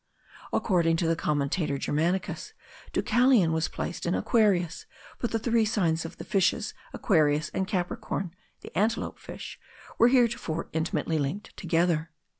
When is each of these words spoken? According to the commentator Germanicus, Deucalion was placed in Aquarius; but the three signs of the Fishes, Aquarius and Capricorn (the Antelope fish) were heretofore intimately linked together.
According 0.51 0.97
to 0.97 1.05
the 1.07 1.15
commentator 1.15 1.77
Germanicus, 1.77 2.53
Deucalion 2.91 3.51
was 3.51 3.67
placed 3.67 4.07
in 4.07 4.15
Aquarius; 4.15 4.87
but 5.19 5.29
the 5.29 5.37
three 5.37 5.63
signs 5.63 6.05
of 6.05 6.17
the 6.17 6.23
Fishes, 6.23 6.73
Aquarius 6.91 7.49
and 7.53 7.67
Capricorn 7.67 8.33
(the 8.61 8.75
Antelope 8.75 9.19
fish) 9.19 9.59
were 9.99 10.07
heretofore 10.07 10.69
intimately 10.73 11.19
linked 11.19 11.55
together. 11.55 12.09